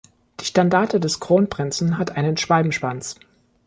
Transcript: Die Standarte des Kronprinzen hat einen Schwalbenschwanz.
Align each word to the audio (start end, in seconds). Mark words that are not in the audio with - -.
Die 0.39 0.45
Standarte 0.45 0.99
des 0.99 1.19
Kronprinzen 1.19 1.99
hat 1.99 2.17
einen 2.17 2.35
Schwalbenschwanz. 2.35 3.19